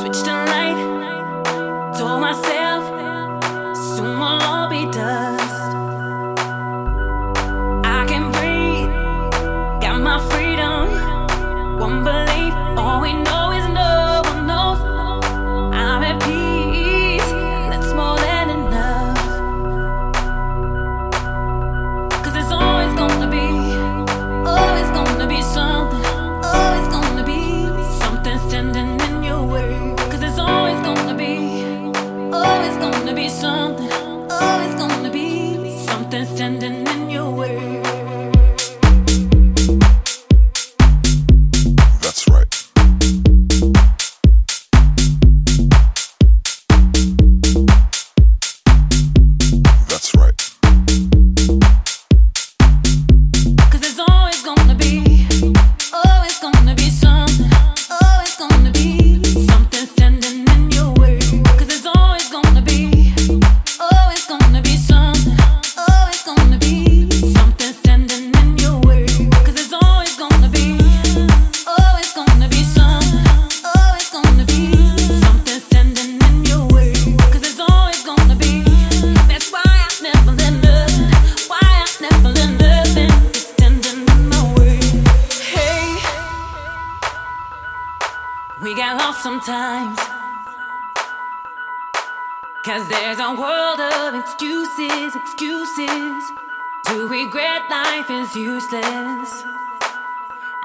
Switched 0.00 0.26
a 0.26 0.44
light, 0.50 1.94
told 1.96 2.20
myself 2.20 2.82
soon 3.76 4.18
we'll 4.18 4.42
all 4.42 4.68
be 4.68 4.90
done. 4.90 5.21
sometimes. 89.22 89.98
Cause 92.64 92.88
there's 92.88 93.20
a 93.20 93.34
world 93.34 93.78
of 93.78 94.14
excuses, 94.16 95.14
excuses. 95.14 96.32
To 96.86 97.06
regret 97.08 97.62
life 97.70 98.10
is 98.10 98.34
useless. 98.34 99.44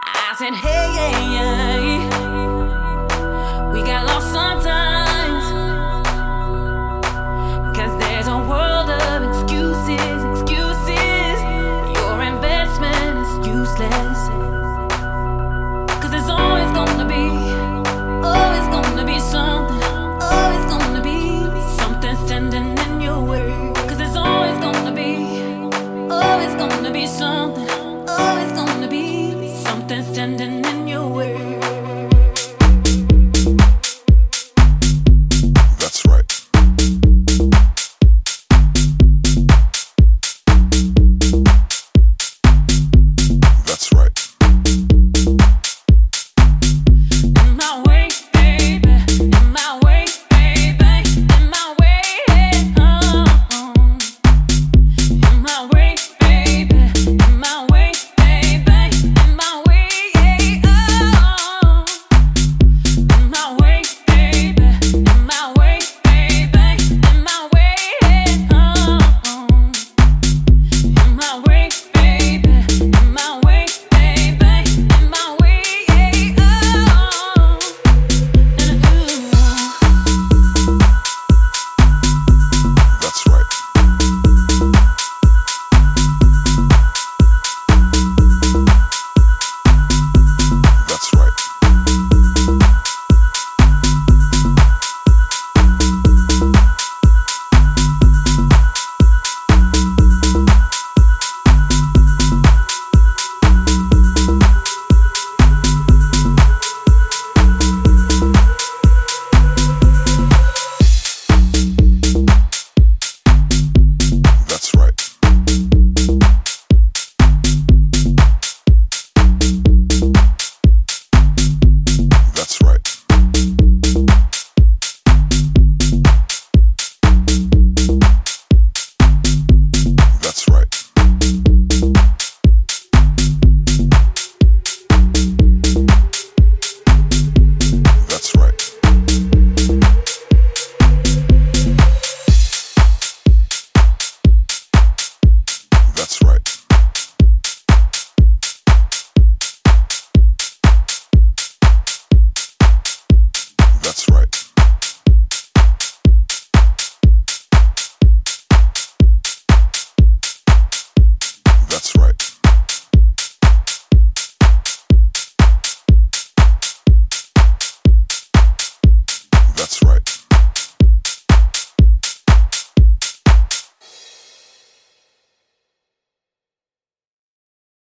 I 0.03 0.34
said, 0.40 0.56
hey, 0.56 0.90
hey, 0.97 1.13
hey. 1.38 2.09
We 3.72 3.84
got 3.84 4.06
lost 4.07 4.31
sometimes. 4.31 4.96
something 29.87 30.13
standing 30.13 30.56